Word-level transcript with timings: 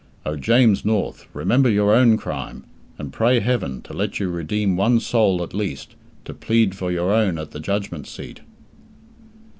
Oh, 0.25 0.35
James 0.35 0.83
North, 0.83 1.27
remember 1.31 1.69
your 1.69 1.93
own 1.93 2.17
crime, 2.17 2.63
and 2.97 3.13
pray 3.13 3.39
Heaven 3.39 3.83
to 3.83 3.93
let 3.93 4.19
you 4.19 4.29
redeem 4.31 4.75
one 4.75 4.99
soul 4.99 5.43
at 5.43 5.53
least, 5.53 5.93
to 6.25 6.33
plead 6.33 6.73
for 6.73 6.91
your 6.91 7.13
own 7.13 7.37
at 7.37 7.51
the 7.51 7.59
Judgment 7.59 8.07
Seat. 8.07 8.39